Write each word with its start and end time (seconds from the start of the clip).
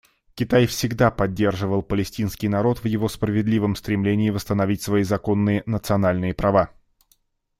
Китай 0.33 0.65
всегда 0.65 1.11
поддерживал 1.11 1.83
палестинский 1.83 2.47
народ 2.49 2.79
в 2.79 2.85
его 2.85 3.07
справедливом 3.07 3.75
стремлении 3.75 4.31
восстановить 4.31 4.81
свои 4.81 5.03
законные 5.03 5.61
национальные 5.67 6.33
права. 6.33 6.71